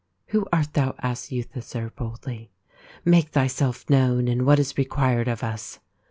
[0.29, 2.49] "Who art thou?" asked Yudhisthir boldly."
[3.05, 5.77] Make thyself known and what is required of us."